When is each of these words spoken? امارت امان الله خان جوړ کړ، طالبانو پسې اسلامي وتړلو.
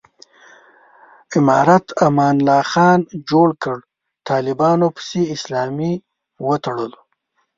امارت 1.37 1.85
امان 2.05 2.35
الله 2.39 2.61
خان 2.71 2.99
جوړ 3.29 3.49
کړ، 3.63 3.77
طالبانو 4.29 4.87
پسې 4.95 5.21
اسلامي 5.35 5.93
وتړلو. 6.47 6.99